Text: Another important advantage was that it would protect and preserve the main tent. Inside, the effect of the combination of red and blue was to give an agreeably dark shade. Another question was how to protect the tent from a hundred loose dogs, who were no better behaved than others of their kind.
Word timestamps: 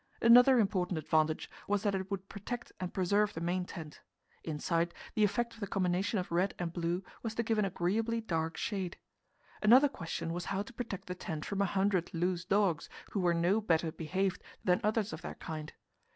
Another 0.19 0.57
important 0.57 0.97
advantage 0.97 1.47
was 1.67 1.83
that 1.83 1.93
it 1.93 2.09
would 2.09 2.27
protect 2.27 2.71
and 2.79 2.91
preserve 2.91 3.35
the 3.35 3.39
main 3.39 3.65
tent. 3.65 4.01
Inside, 4.43 4.95
the 5.13 5.23
effect 5.23 5.53
of 5.53 5.59
the 5.59 5.67
combination 5.67 6.17
of 6.17 6.31
red 6.31 6.55
and 6.57 6.73
blue 6.73 7.03
was 7.21 7.35
to 7.35 7.43
give 7.43 7.59
an 7.59 7.65
agreeably 7.65 8.19
dark 8.19 8.57
shade. 8.57 8.97
Another 9.61 9.87
question 9.87 10.33
was 10.33 10.45
how 10.45 10.63
to 10.63 10.73
protect 10.73 11.05
the 11.05 11.13
tent 11.13 11.45
from 11.45 11.61
a 11.61 11.65
hundred 11.65 12.15
loose 12.15 12.43
dogs, 12.43 12.89
who 13.11 13.19
were 13.19 13.35
no 13.35 13.61
better 13.61 13.91
behaved 13.91 14.41
than 14.63 14.81
others 14.83 15.13
of 15.13 15.21
their 15.21 15.35
kind. 15.35 15.71